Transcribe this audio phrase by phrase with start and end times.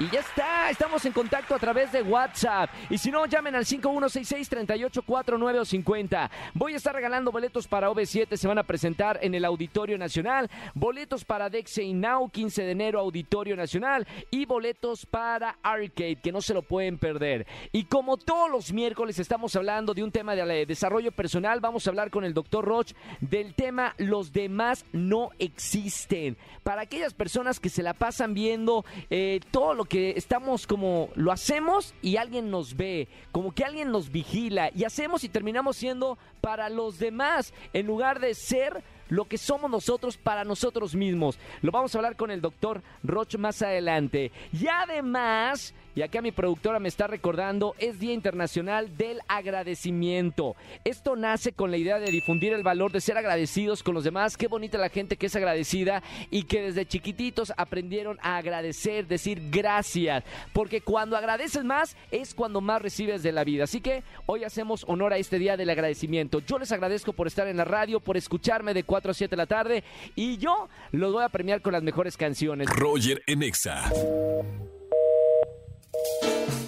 [0.00, 2.70] Y ya está, estamos en contacto a través de WhatsApp.
[2.88, 6.30] Y si no, llamen al 5166-3849 o 50.
[6.54, 10.48] Voy a estar regalando boletos para OV7, se van a presentar en el Auditorio Nacional.
[10.74, 14.06] Boletos para Dexey Now, 15 de enero, Auditorio Nacional.
[14.30, 17.48] Y boletos para Arcade, que no se lo pueden perder.
[17.72, 21.90] Y como todos los miércoles estamos hablando de un tema de desarrollo personal, vamos a
[21.90, 26.36] hablar con el doctor Roch del tema Los demás no existen.
[26.62, 31.32] Para aquellas personas que se la pasan viendo eh, todo lo que estamos como lo
[31.32, 36.18] hacemos y alguien nos ve, como que alguien nos vigila y hacemos y terminamos siendo
[36.40, 41.38] para los demás en lugar de ser lo que somos nosotros para nosotros mismos.
[41.62, 44.30] Lo vamos a hablar con el doctor Roch más adelante.
[44.52, 50.54] Y además, y acá mi productora me está recordando, es Día Internacional del Agradecimiento.
[50.84, 54.36] Esto nace con la idea de difundir el valor de ser agradecidos con los demás.
[54.36, 59.50] Qué bonita la gente que es agradecida y que desde chiquititos aprendieron a agradecer, decir
[59.50, 60.22] gracias.
[60.52, 63.64] Porque cuando agradeces más es cuando más recibes de la vida.
[63.64, 66.38] Así que hoy hacemos honor a este Día del Agradecimiento.
[66.46, 69.36] Yo les agradezco por estar en la radio, por escucharme de 4 a 7 de
[69.36, 69.82] la tarde
[70.14, 72.68] y yo los voy a premiar con las mejores canciones.
[72.70, 73.90] Roger en Exa.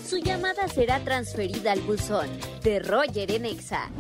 [0.06, 2.28] Su llamada será transferida al buzón
[2.62, 3.90] de Roger en Exa.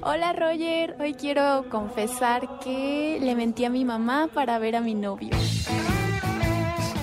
[0.00, 4.94] Hola Roger, hoy quiero confesar que le mentí a mi mamá para ver a mi
[4.94, 5.30] novio.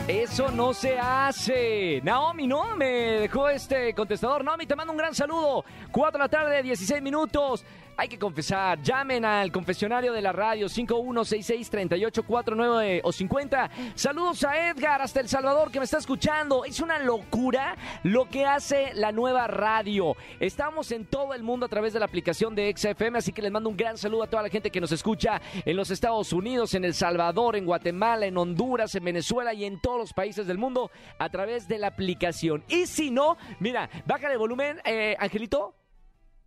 [0.08, 2.00] Eso no se hace.
[2.04, 2.86] Naomi, no, me
[3.22, 4.44] dejó este contestador.
[4.44, 5.66] Naomi, te mando un gran saludo.
[5.92, 7.66] 4 de la tarde, 16 minutos.
[7.98, 8.82] Hay que confesar.
[8.82, 13.70] Llamen al confesionario de la radio 5166-3849 o 50.
[13.96, 16.66] Saludos a Edgar hasta El Salvador que me está escuchando.
[16.66, 20.18] Es una locura lo que hace la nueva radio.
[20.42, 23.52] Estamos en todo el mundo a través de la aplicación de XFM, así que les
[23.52, 26.74] mando un gran saludo a toda la gente que nos escucha en los Estados Unidos,
[26.74, 30.58] en El Salvador, en Guatemala, en Honduras, en Venezuela y en todos los países del
[30.58, 32.66] mundo a través de la aplicación.
[32.68, 35.76] Y si no, mira, bájale el volumen, eh, Angelito.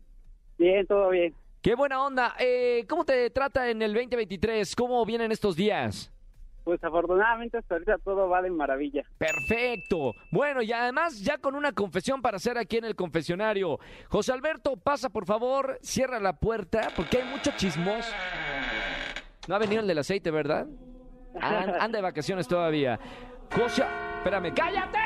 [0.58, 1.34] Bien, todo bien.
[1.60, 2.34] Qué buena onda.
[2.38, 4.74] Eh, ¿Cómo te trata en el 2023?
[4.76, 6.10] ¿Cómo vienen estos días?
[6.64, 9.02] Pues afortunadamente hasta ahorita todo va de maravilla.
[9.18, 10.14] Perfecto.
[10.30, 13.78] Bueno, y además ya con una confesión para hacer aquí en el confesionario.
[14.08, 18.06] José Alberto, pasa por favor, cierra la puerta porque hay mucho chismos.
[19.48, 20.66] No ha venido el del aceite, ¿verdad?
[21.40, 22.98] An- anda de vacaciones todavía.
[23.54, 23.82] José,
[24.20, 24.98] espérame, cállate.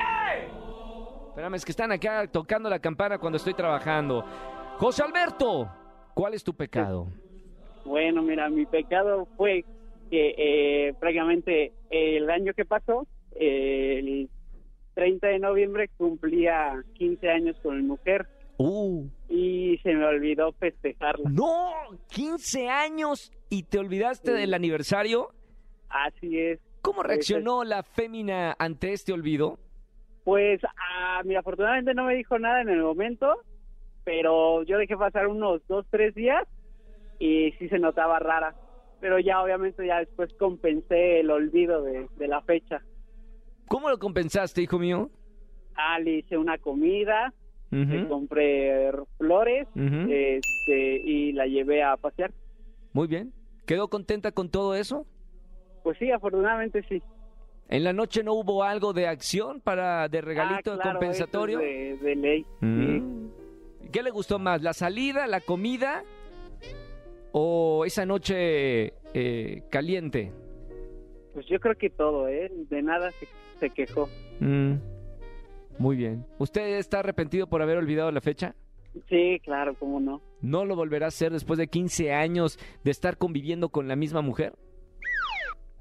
[1.29, 4.25] Espérame, es que están acá tocando la campana cuando estoy trabajando.
[4.79, 5.69] José Alberto,
[6.15, 7.09] ¿cuál es tu pecado?
[7.85, 9.65] Bueno, mira, mi pecado fue
[10.11, 10.35] que
[10.89, 14.31] eh, prácticamente el año que pasó, eh, el
[14.95, 21.29] 30 de noviembre, cumplía 15 años con mi mujer Uh, y se me olvidó festejarla.
[21.29, 21.73] no,
[22.11, 24.39] 15 años y te olvidaste Sí.
[24.39, 25.31] del aniversario.
[25.89, 26.61] Así es.
[26.85, 29.59] ¿Cómo reaccionó la fémina ante este olvido?
[30.23, 33.43] Pues, ah, mira, afortunadamente no me dijo nada en el momento,
[34.05, 36.47] pero yo dejé pasar unos dos, tres días
[37.19, 38.55] y sí se notaba rara.
[39.01, 42.83] Pero ya obviamente ya después compensé el olvido de, de la fecha.
[43.67, 45.11] ¿Cómo lo compensaste, hijo mío?
[45.75, 47.33] Ah, le hice una comida
[47.83, 52.33] le compré flores este, y la llevé a pasear.
[52.93, 53.33] Muy bien.
[53.67, 55.07] ¿Quedó contenta con todo eso?
[55.85, 57.01] Pues sí, afortunadamente sí.
[57.69, 61.61] ¿En la noche no hubo algo de acción para de regalito Ah, claro, compensatorio?
[61.61, 62.47] es de, de ley.
[62.61, 63.27] Mm.
[63.93, 64.61] ¿Qué le gustó más?
[64.63, 66.03] ¿La salida, la comida
[67.33, 70.33] o esa noche eh, caliente?
[71.33, 72.51] Pues yo creo que todo, ¿eh?
[72.71, 73.29] De nada se,
[73.61, 74.09] se quejó.
[74.41, 74.75] Mm.
[75.79, 76.25] Muy bien.
[76.39, 78.55] ¿Usted está arrepentido por haber olvidado la fecha?
[79.09, 80.21] Sí, claro, cómo no.
[80.41, 84.21] ¿No lo volverá a hacer después de 15 años de estar conviviendo con la misma
[84.23, 84.55] mujer?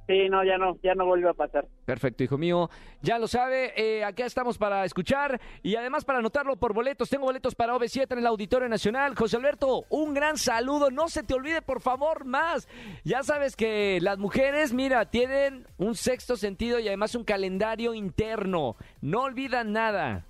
[0.06, 1.66] Sí, no, ya no, ya no vuelve a pasar.
[1.86, 2.70] Perfecto, hijo mío.
[3.02, 7.10] Ya lo sabe, eh, acá estamos para escuchar y además para anotarlo por boletos.
[7.10, 9.16] Tengo boletos para OV7 en el Auditorio Nacional.
[9.16, 10.92] José Alberto, un gran saludo.
[10.92, 12.68] No se te olvide, por favor, más.
[13.06, 18.76] Ya sabes que las mujeres, mira, tienen un sexto sentido y además un calendario interno.
[19.00, 20.26] No olvidan nada.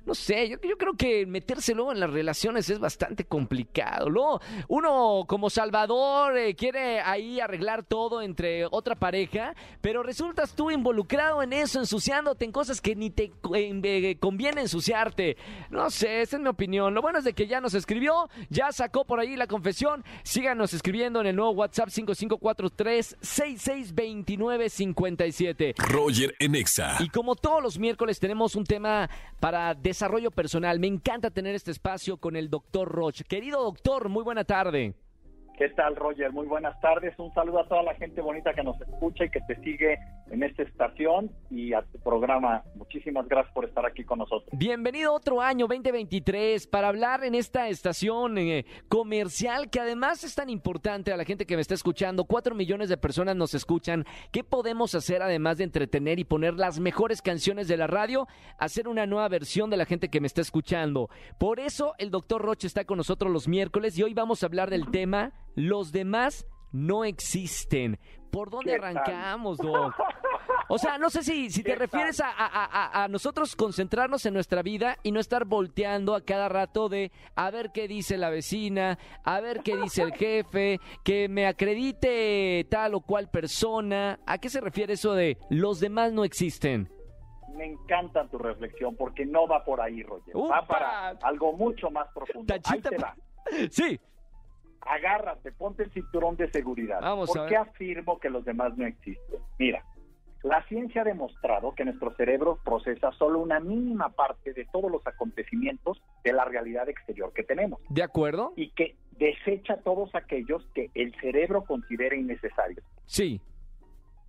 [0.05, 4.09] No sé, yo, yo creo que meterse luego en las relaciones es bastante complicado.
[4.09, 10.71] Luego, uno como Salvador eh, quiere ahí arreglar todo entre otra pareja, pero resultas tú
[10.71, 15.37] involucrado en eso, ensuciándote en cosas que ni te eh, conviene ensuciarte.
[15.69, 16.93] No sé, esa es mi opinión.
[16.93, 20.03] Lo bueno es de que ya nos escribió, ya sacó por ahí la confesión.
[20.23, 25.75] Síganos escribiendo en el nuevo WhatsApp 5543 662957.
[25.77, 26.97] Roger en Exa.
[26.99, 29.09] Y como todos los miércoles tenemos un tema
[29.39, 30.79] para desarrollo personal.
[30.79, 33.23] Me encanta tener este espacio con el doctor Roche.
[33.23, 34.95] Querido doctor, muy buena tarde.
[35.55, 36.31] ¿Qué tal, Roger?
[36.31, 37.13] Muy buenas tardes.
[37.19, 39.99] Un saludo a toda la gente bonita que nos escucha y que te sigue
[40.31, 40.63] en esta
[41.49, 42.63] y a tu programa.
[42.75, 44.49] Muchísimas gracias por estar aquí con nosotros.
[44.51, 50.35] Bienvenido a otro año 2023 para hablar en esta estación eh, comercial que además es
[50.35, 52.25] tan importante a la gente que me está escuchando.
[52.25, 54.05] Cuatro millones de personas nos escuchan.
[54.31, 58.27] ¿Qué podemos hacer además de entretener y poner las mejores canciones de la radio?
[58.57, 61.09] Hacer una nueva versión de la gente que me está escuchando.
[61.37, 64.69] Por eso el doctor Roche está con nosotros los miércoles y hoy vamos a hablar
[64.69, 67.99] del tema Los demás no existen.
[68.33, 69.93] ¿Por dónde arrancamos, Doc?
[70.67, 74.25] O sea, no sé si, si te ¿Qué refieres a, a- a- a nosotros concentrarnos
[74.25, 78.17] en nuestra vida y no estar volteando a cada rato de a ver qué dice
[78.17, 84.19] la vecina, a ver qué dice el jefe, que me acredite tal o cual persona.
[84.25, 86.89] ¿A qué se refiere eso de los demás no existen?
[87.55, 90.35] Me encanta tu reflexión porque no va por ahí, Roger.
[90.35, 90.61] ¡Upa!
[90.61, 92.51] Va para algo mucho más profundo.
[92.65, 93.15] Ahí te va.
[93.69, 93.99] Sí,
[94.85, 96.99] Agárrate, ponte el cinturón de seguridad.
[97.01, 99.39] Vamos ¿Por qué afirmo que los demás no existen?
[99.57, 99.83] Mira,
[100.43, 105.05] la ciencia ha demostrado que nuestro cerebro procesa solo una mínima parte de todos los
[105.07, 107.79] acontecimientos de la realidad exterior que tenemos.
[107.89, 108.53] ¿de acuerdo?
[108.57, 112.83] y que desecha todos aquellos que el cerebro considera innecesarios.
[113.05, 113.39] Sí.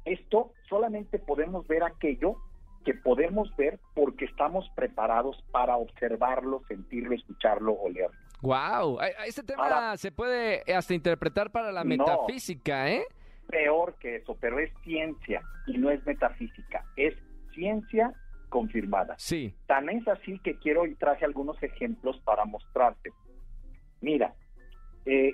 [0.04, 2.36] Esto solamente podemos ver aquello
[2.84, 8.16] que podemos ver porque estamos preparados para observarlo, sentirlo, escucharlo, olerlo.
[8.44, 11.88] Wow, este tema Ahora- se puede hasta interpretar para la No.
[11.88, 13.04] metafísica, ¿eh?
[13.48, 17.14] Peor que eso, pero es ciencia y no es metafísica, es
[17.54, 18.12] ciencia
[18.50, 19.14] confirmada.
[19.16, 19.54] Sí.
[19.66, 23.10] Tan es así que quiero y traje algunos ejemplos para mostrarte.
[24.02, 24.34] Mira,
[25.06, 25.32] eh,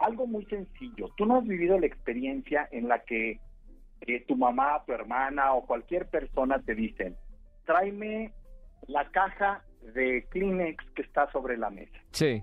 [0.00, 1.10] algo muy sencillo.
[1.16, 3.38] Tú no has vivido la experiencia en la que
[4.00, 7.16] eh, tu mamá, tu hermana o cualquier persona te dicen,
[7.64, 8.32] tráeme
[8.88, 9.62] la caja
[9.94, 11.98] de Kleenex que está sobre la mesa.
[12.12, 12.42] Sí.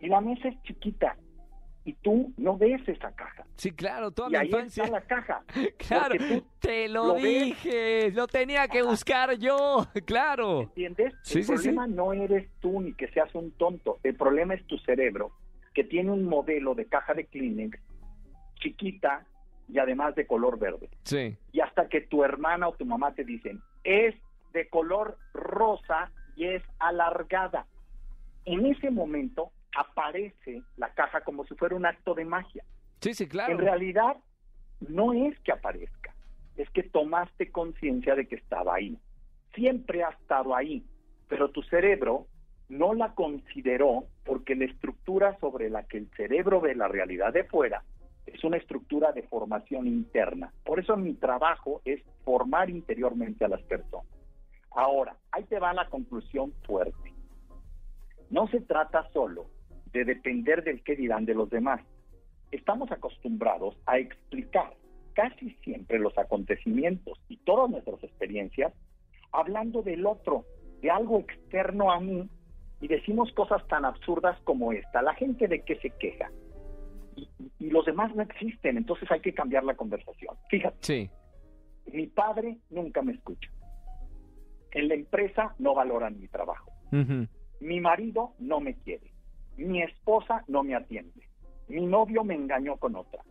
[0.00, 1.16] Y la mesa es chiquita
[1.84, 3.44] y tú no ves esa caja.
[3.56, 4.84] Sí, claro, toda y mi ahí infancia.
[4.84, 5.44] está la caja.
[5.88, 6.14] Claro,
[6.60, 7.22] te lo, lo ves.
[7.24, 10.62] dije, lo tenía que buscar yo, claro.
[10.62, 11.14] ¿Entiendes?
[11.22, 13.98] Sí, el sí, problema no eres tú ni que seas un tonto.
[14.02, 15.32] El problema es tu cerebro,
[15.74, 17.78] que tiene un modelo de caja de Kleenex
[18.56, 19.24] chiquita
[19.68, 20.88] y además de color verde.
[21.04, 24.14] Sí, Y hasta que tu hermana o tu mamá te dicen, es
[24.52, 27.66] de color rosa y es alargada.
[28.44, 32.64] En ese momento aparece la caja como si fuera un acto de magia.
[33.00, 33.52] sí, sí, claro.
[33.52, 34.16] En realidad,
[34.80, 36.14] no es que aparezca,
[36.56, 38.98] es que tomaste conciencia de que estaba ahí.
[39.54, 40.84] Siempre ha estado ahí,
[41.28, 42.26] pero tu cerebro
[42.68, 47.44] no la consideró porque la estructura sobre la que el cerebro ve la realidad de
[47.44, 47.82] fuera
[48.26, 50.52] es una estructura de formación interna.
[50.64, 54.06] Por eso mi trabajo es formar interiormente a las personas.
[54.72, 57.12] Ahora, ahí te va la conclusión fuerte.
[58.30, 59.46] No se trata solo
[59.92, 61.80] de depender del qué dirán de los demás
[62.50, 64.74] estamos acostumbrados a explicar
[65.14, 68.72] casi siempre los acontecimientos y todas nuestras experiencias
[69.32, 70.44] hablando del otro,
[70.82, 72.28] de algo externo a mí,
[72.80, 75.02] y decimos cosas tan absurdas como esta.
[75.02, 76.30] La gente de qué se queja.
[77.14, 80.34] Y, y los demás no existen, entonces hay que cambiar la conversación.
[80.48, 81.10] Fíjate, Sí,
[81.92, 83.50] mi padre nunca me escucha.
[84.72, 86.70] En la empresa no valoran mi trabajo.
[86.92, 87.26] ujú,
[87.60, 89.10] Mi marido no me quiere.
[89.56, 91.28] Mi esposa no me atiende.
[91.68, 93.22] Mi novio me engañó con otra.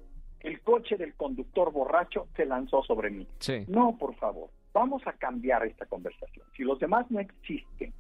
[0.42, 3.28] El coche del conductor borracho se lanzó sobre mí.
[3.40, 6.46] sí, No, por favor, vamos a cambiar esta conversación.
[6.56, 7.94] Si los demás no existen,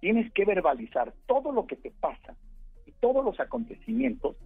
[0.00, 2.34] tienes que verbalizar todo lo que te pasa
[2.86, 4.36] y todos los acontecimientos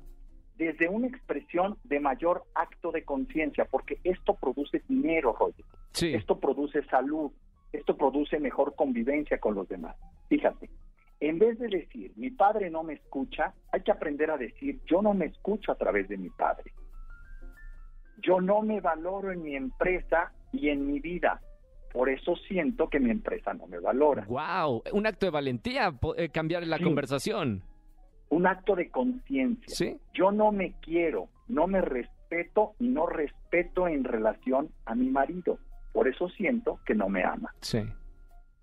[0.57, 5.65] desde una expresión de mayor acto de conciencia, porque esto produce dinero, Roger.
[5.93, 6.15] sí.
[6.15, 7.31] Esto produce salud,
[7.77, 9.97] esto produce mejor convivencia con los demás.
[10.29, 10.71] Fíjate,
[11.21, 15.03] en vez de decir mi padre no me escucha, hay que aprender a decir yo
[15.03, 16.73] no me escucho a través de mi padre.
[18.23, 21.41] Yo no me valoro en mi empresa y en mi vida.
[21.93, 24.25] Por eso siento que mi empresa no me valora.
[24.27, 26.85] Wow, un acto de valentía eh, cambiar la Sí.
[26.85, 27.63] conversación.
[28.31, 29.67] Un acto de conciencia.
[29.75, 35.09] Sí, Yo no me quiero, no me respeto y no respeto en relación a mi
[35.11, 35.59] marido.
[35.95, 37.55] Por eso siento que no me ama.
[37.61, 37.79] sí,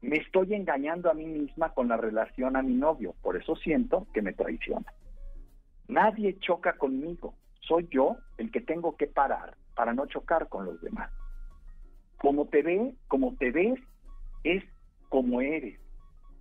[0.01, 4.05] Me estoy engañando a mí misma con la relación a mi novio, por eso siento
[4.13, 4.93] que me traiciona.
[5.87, 10.81] Nadie choca conmigo, soy yo el que tengo que parar para no chocar con los
[10.81, 11.09] demás.
[12.17, 13.79] Como te ve, como te ves,
[14.43, 14.63] es
[15.07, 15.79] como eres,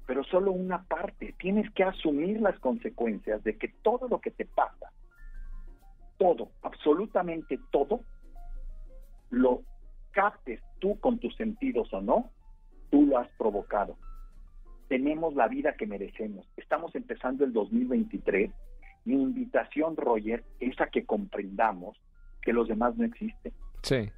[0.09, 1.37] pero solo una parte.
[1.39, 4.91] Tienes que asumir las consecuencias de que todo lo que te pasa,
[6.19, 8.01] todo, absolutamente todo,
[9.31, 9.63] lo
[10.11, 12.31] captes tú con tus sentidos o no,
[12.91, 13.97] tú lo has provocado.
[14.89, 16.47] Tenemos la vida que merecemos.
[16.57, 18.51] Estamos empezando el 2023.
[19.05, 21.97] Mi invitación, Roger, es a que comprendamos
[22.43, 24.11] que los demás no existen, sí,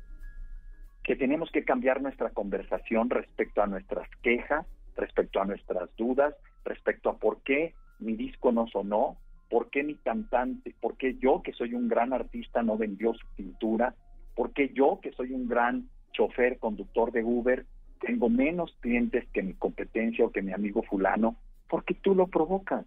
[1.05, 4.67] que tenemos que cambiar nuestra conversación respecto a nuestras quejas,
[4.97, 9.17] respecto a nuestras dudas, respecto a por qué mi disco no sonó,
[9.51, 13.27] por qué mi cantante, por qué yo, que soy un gran artista, no vendió su
[13.37, 13.95] pintura,
[14.35, 17.67] por qué yo, que soy un gran chofer, conductor de Uber,
[18.01, 21.37] tengo menos clientes que mi competencia o que mi amigo fulano,
[21.69, 22.85] porque tú lo provocas.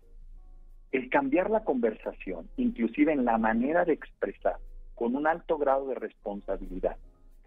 [0.91, 4.57] El cambiar la conversación, inclusive en la manera de expresar,
[4.93, 6.97] con un alto grado de responsabilidad,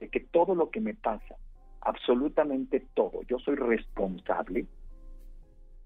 [0.01, 1.37] de que todo lo que me pasa,
[1.81, 4.67] absolutamente todo, yo soy responsable,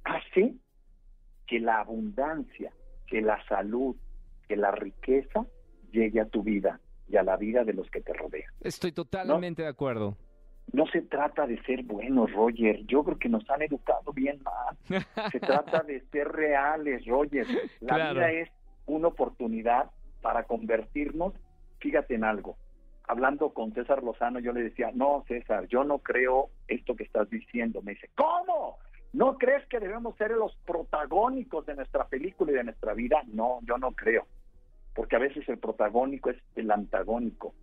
[0.05, 0.55] hace
[1.47, 2.73] que la abundancia,
[3.07, 3.97] que la salud,
[4.49, 5.47] que la riqueza
[5.93, 6.81] llegue a tu vida
[7.13, 8.51] y a la vida de los que te rodean.
[8.63, 10.17] estoy totalmente de acuerdo.
[10.73, 12.81] No se trata de ser buenos, Roger.
[12.87, 15.05] Yo creo que nos han educado bien mal.
[15.31, 17.47] Se trata de ser reales, Roger.
[17.81, 18.15] La Claro.
[18.15, 18.49] vida es
[18.87, 19.91] una oportunidad
[20.23, 21.35] para convertirnos,
[21.81, 22.57] fíjate en algo.
[23.07, 27.29] Hablando con César Lozano, yo le decía, no, César, yo no creo esto que estás
[27.29, 27.83] diciendo.
[27.83, 28.79] Me dice, ¿cómo?
[29.13, 33.21] ¿No crees que debemos ser los protagónicos de nuestra película y de nuestra vida?
[33.27, 34.27] No, yo no creo.
[34.95, 37.55] Porque a veces el protagónico es el antagónico.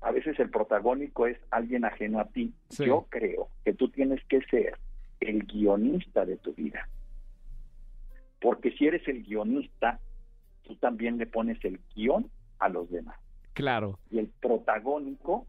[0.00, 2.54] A veces el protagónico es alguien ajeno a ti.
[2.70, 2.84] Sí.
[2.86, 4.78] Yo creo que tú tienes que ser
[5.20, 6.88] el guionista de tu vida.
[8.40, 9.98] Porque si eres el guionista,
[10.62, 13.16] tú también le pones el guion a los demás.
[13.54, 15.46] Claro, Y el protagónico,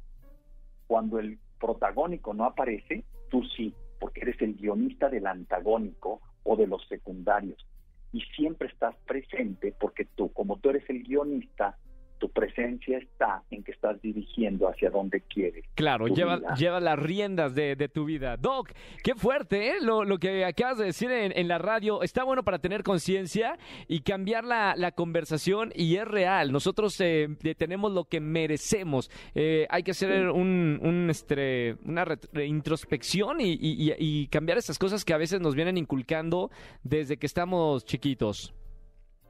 [0.88, 6.68] cuando el protagónico no aparece, tú sí, porque eres el guionista del antagónico o de
[6.68, 7.68] los secundarios.
[8.12, 11.78] Y siempre estás presente porque tú, como tú eres el guionista,
[12.20, 15.64] tu presencia está en que estás dirigiendo hacia donde quieres.
[15.76, 16.56] Claro, lleva, vida.
[16.56, 18.38] lleva las riendas de, de tu vida.
[18.38, 18.72] Doc,
[19.04, 19.74] qué fuerte, ¿eh?
[19.82, 22.02] Lo, lo que acabas de decir en, en la radio.
[22.04, 23.58] Está bueno para tener conciencia
[23.88, 26.52] y cambiar la, la conversación y es real.
[26.52, 29.10] Nosotros eh, tenemos lo que merecemos.
[29.36, 32.06] Eh, hay que hacer un, un, este, una
[32.46, 36.50] introspección y- y cambiar esas cosas que a veces nos vienen inculcando
[36.84, 38.54] desde que estamos chiquitos.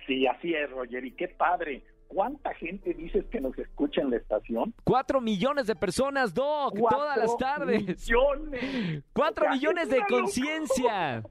[0.05, 1.03] Sí, así es, Roger.
[1.05, 1.83] Y qué padre.
[2.07, 4.73] ¿Cuánta gente dices que nos escucha en la estación?
[4.83, 7.81] Cuatro millones de personas, Doc, todas las Cuatro tardes.
[8.09, 9.03] Millones.
[9.13, 11.23] Cuatro O sea, millones es de conciencia.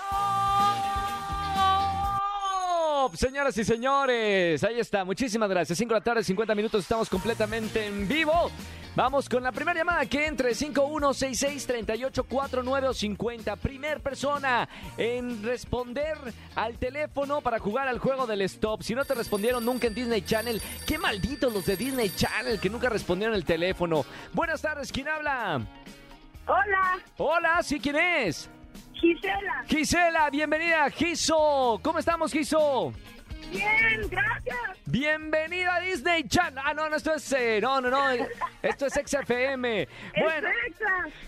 [3.14, 5.04] Señoras y señores, ahí está.
[5.04, 5.78] Muchísimas gracias.
[5.78, 6.82] 5 de la tarde, 50 minutos.
[6.82, 8.50] Estamos completamente en vivo.
[8.98, 13.54] Vamos con la primera llamada que entre 5166-3849 o 50.
[13.54, 16.18] Primer persona en responder
[16.56, 18.82] al teléfono para jugar al juego del stop.
[18.82, 22.68] Si no te respondieron nunca en Disney Channel, qué malditos los de Disney Channel que
[22.68, 24.04] nunca respondieron el teléfono.
[24.32, 25.64] Buenas tardes, ¿quién habla?
[26.48, 28.50] Hola, Hola, ¿sí quién es?
[28.94, 29.64] Gisela.
[29.68, 31.78] Gisela, bienvenida, Giso.
[31.84, 32.92] ¿Cómo estamos, Giso?
[33.50, 34.58] Bien, gracias.
[34.84, 36.62] Bienvenida a Disney Channel.
[36.64, 37.32] Ah, no, no, esto es.
[37.32, 38.10] eh, no, no, no.
[38.62, 39.88] Esto es XFM.
[40.18, 40.48] Bueno.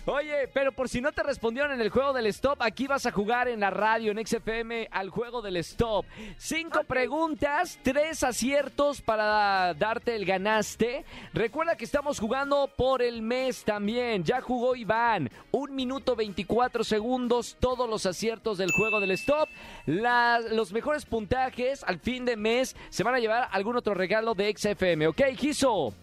[0.05, 3.11] Oye, pero por si no te respondieron en el juego del stop, aquí vas a
[3.11, 6.05] jugar en la radio, en XFM, al juego del stop.
[6.37, 11.05] Cinco preguntas, tres aciertos para darte el ganaste.
[11.33, 14.23] Recuerda que estamos jugando por el mes también.
[14.23, 15.29] Ya jugó Iván.
[15.51, 19.49] Un minuto 24 segundos, todos los aciertos del juego del stop.
[19.85, 24.33] La- los mejores puntajes al fin de mes se van a llevar algún otro regalo
[24.33, 25.07] de XFM.
[25.07, 25.93] ¿Ok, Giso?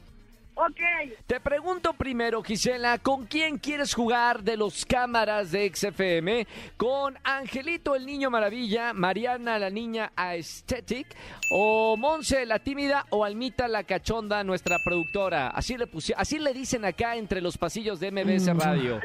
[0.61, 0.80] Ok.
[1.28, 6.48] Te pregunto primero, Gisela, ¿con quién quieres jugar de los cámaras de XFM?
[6.76, 11.06] ¿Con Angelito el Niño Maravilla, Mariana la Niña Aesthetic,
[11.52, 15.46] o Monse la Tímida, o Almita la Cachonda, nuestra productora?
[15.50, 19.00] Así le, pusi- así le dicen acá entre los pasillos de MBS Radio.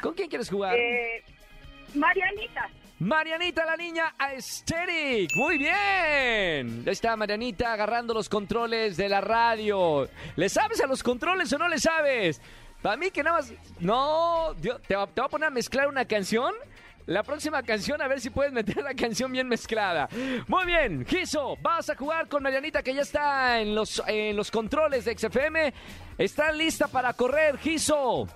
[0.00, 0.76] ¿Con quién quieres jugar?
[0.76, 1.24] Eh,
[1.94, 2.68] Marianita.
[3.04, 5.28] Marianita la niña aesthetic.
[5.36, 6.84] Muy bien.
[6.86, 10.08] Ahí está Marianita agarrando los controles de la radio.
[10.36, 12.40] ¿Le sabes a los controles o no le sabes?
[12.80, 13.52] Para mí que nada más...
[13.78, 16.54] No, Dios, te, va, te va a poner a mezclar una canción.
[17.04, 20.08] La próxima canción, a ver si puedes meter la canción bien mezclada.
[20.48, 24.50] Muy bien, Giso, vas a jugar con Marianita que ya está en los, en los
[24.50, 25.74] controles de XFM.
[26.16, 28.26] ¿Está lista para correr, Giso?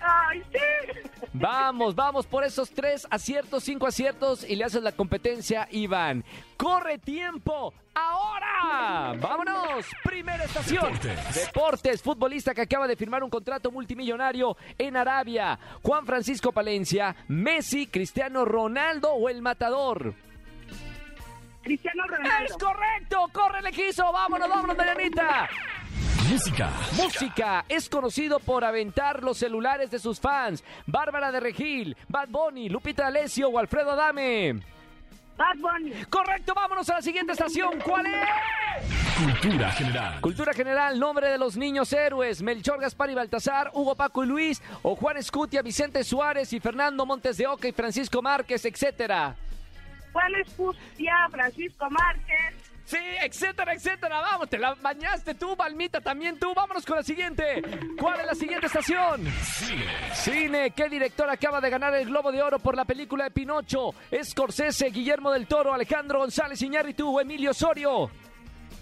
[0.00, 1.10] Ay, sí.
[1.32, 6.24] Vamos, vamos por esos tres aciertos, cinco aciertos y le haces la competencia, Iván.
[6.56, 7.74] ¡Corre tiempo!
[7.94, 9.14] ¡Ahora!
[9.20, 9.86] ¡Vámonos!
[10.02, 10.98] Primera estación.
[11.34, 12.02] Deportes.
[12.02, 15.58] Futbolista que acaba de firmar un contrato multimillonario en Arabia.
[15.82, 20.14] Juan Francisco Palencia, Messi, Cristiano Ronaldo o el Matador.
[21.62, 22.44] Cristiano Ronaldo.
[22.46, 23.26] ¡Es correcto!
[23.32, 24.10] ¡Córrele, quiso!
[24.10, 25.48] ¡Vámonos, vámonos, Marianita!
[26.30, 26.70] Música.
[26.96, 27.64] Música.
[27.68, 30.62] Es conocido por aventar los celulares de sus fans.
[30.86, 34.60] Bárbara de Regil, Bad Bunny, Lupita D'Alessio o Alfredo Adame.
[35.38, 36.04] Bad Bunny.
[36.10, 37.80] Correcto, vámonos a la siguiente estación.
[37.82, 39.24] ¿Cuál es?
[39.24, 40.20] Cultura general.
[40.20, 42.42] Cultura general, nombre de los niños héroes.
[42.42, 47.06] Melchor, Gaspar y Baltasar, Hugo, Paco y Luis, o Juan Escutia, Vicente Suárez y Fernando
[47.06, 49.34] Montes de Oca y Francisco Márquez, etcétera.
[50.12, 52.67] Juan Escutia, Francisco Márquez.
[52.88, 54.22] Sí, etcétera, etcétera.
[54.22, 56.54] Vamos, te la bañaste tú, Balmita, también tú.
[56.54, 57.62] Vámonos con la siguiente.
[58.00, 59.26] ¿Cuál es la siguiente estación?
[59.42, 59.84] Cine.
[60.14, 60.70] Cine.
[60.70, 63.90] ¿Qué director acaba de ganar el Globo de Oro por la película de Pinocho?
[64.24, 68.10] Scorsese, Guillermo del Toro, Alejandro González Iñárritu o Emilio Osorio.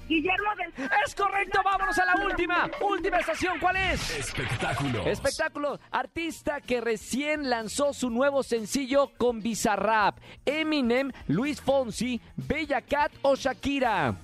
[0.09, 0.73] Guillermo del
[1.05, 2.71] Es correcto, vámonos a la última.
[2.81, 4.19] Última estación, ¿cuál es?
[4.19, 5.07] Espectáculos.
[5.07, 5.81] Espectáculo.
[5.91, 10.19] Artista que recién lanzó su nuevo sencillo con Bizarrap.
[10.45, 14.15] Eminem, Luis Fonsi, Bella Cat o Shakira.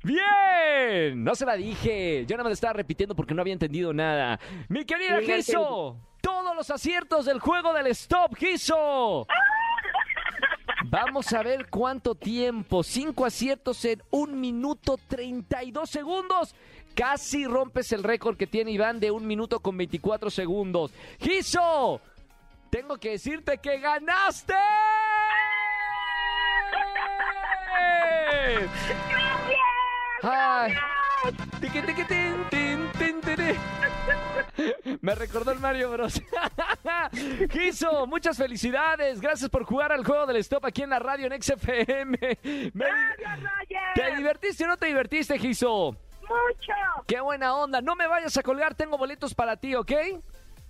[0.04, 1.24] ¡Bien!
[1.24, 2.26] No se la dije.
[2.28, 4.40] Yo nada más la estaba repitiendo porque no había entendido nada.
[4.68, 9.26] Mi querida Giso, todos los aciertos del juego del stop, Giso.
[10.86, 12.84] Vamos a ver cuánto tiempo.
[12.84, 16.54] Cinco aciertos en un minuto 32 segundos.
[16.94, 20.92] Casi rompes el récord que tiene Iván de un minuto con 24 segundos.
[21.20, 22.02] Giso,
[22.70, 24.54] tengo que decirte que ganaste.
[30.24, 30.74] Ay.
[35.02, 36.22] Me recordó el Mario Bros.
[37.52, 39.22] Giso, muchas felicidades.
[39.22, 42.18] Gracias por jugar al juego del stop aquí en la radio en XFM.
[42.74, 42.86] Me-.
[43.96, 45.96] ¿Te divertiste o no te divertiste, Giso?
[46.22, 46.74] Mucho.
[47.08, 47.82] Qué buena onda.
[47.82, 49.92] No me vayas a colgar, tengo boletos para ti, ¿ok?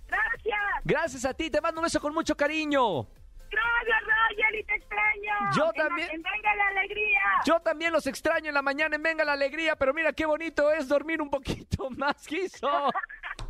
[0.06, 0.60] Gracias.
[0.84, 3.06] Gracias a ti, te mando un beso con mucho cariño.
[3.54, 5.32] Gracias, Roger, y te extraño.
[5.56, 6.10] Yo En la- también.
[6.10, 7.20] en Venga la alegría.
[7.46, 10.70] Yo también los extraño en la mañana en Venga la Alegría, pero mira qué bonito
[10.72, 12.90] es dormir un poquito más, Giso.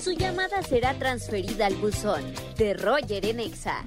[0.00, 2.22] Su llamada será transferida al buzón
[2.56, 3.84] de Roger en Exa.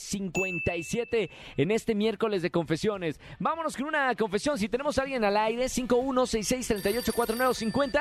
[0.00, 3.20] 5543-662957 en este miércoles de confesiones.
[3.38, 4.58] Vámonos con una confesión.
[4.58, 8.00] Si tenemos a alguien al aire, 5166384950.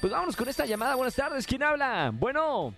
[0.00, 0.94] Pues vámonos con esta llamada.
[0.94, 1.46] Buenas tardes.
[1.46, 2.10] ¿Quién habla?
[2.14, 2.74] Bueno.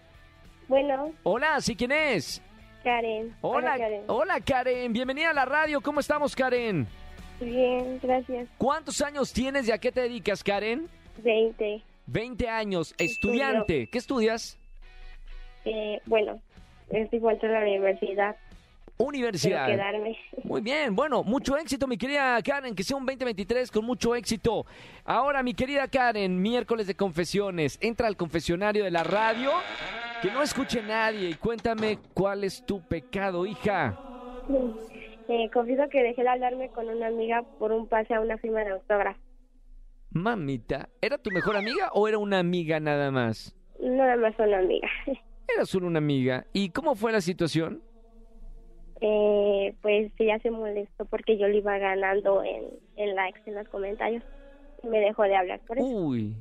[0.69, 2.41] Bueno, Hola, ¿sí quién es?
[2.83, 3.37] Karen.
[3.43, 4.05] Hola, Karen.
[4.09, 4.93] hola Karen.
[4.93, 5.81] Bienvenida a la radio.
[5.81, 6.89] ¿Cómo estamos, Karen?
[7.45, 8.49] Bien, gracias.
[8.59, 10.89] ¿Cuántos años tienes y a qué te dedicas, Karen?
[11.23, 11.83] 20.
[12.07, 13.89] 20 años, estudiante.
[13.89, 14.59] ¿Qué estudias?
[15.65, 16.41] Eh, bueno,
[16.91, 18.37] estoy vuelta a la universidad.
[18.99, 19.67] Universidad.
[19.67, 20.19] Quiero quedarme.
[20.45, 24.67] Muy bien, bueno, mucho éxito, mi querida Karen, que sea un 2023 con mucho éxito.
[25.05, 29.51] Ahora, mi querida Karen, miércoles de confesiones, entra al confesionario de la radio,
[30.21, 33.99] que no escuche nadie y cuéntame cuál es tu pecado, hija.
[35.29, 38.65] Eh, confieso que dejé de hablarme con una amiga por un pase a una firma
[38.65, 39.21] de autógrafo.
[40.11, 43.57] Mamita, ¿era tu mejor amiga o era una amiga nada más?
[43.81, 44.89] Nada más una amiga.
[45.55, 46.47] Era solo una amiga.
[46.53, 47.83] ¿Y cómo fue la situación?
[49.01, 52.65] Eh, pues ella se molestó porque yo le iba ganando en,
[52.97, 54.23] en likes en los comentarios.
[54.83, 55.87] Y me dejó de hablar por eso.
[55.87, 56.37] Uy.